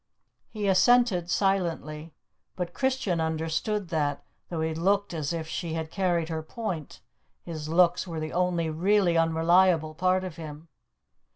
[0.49, 2.11] He assented silently;
[2.55, 7.01] but Christian understood that, though he looked as if she had carried her point,
[7.43, 10.69] his looks were the only really unreliable part of him.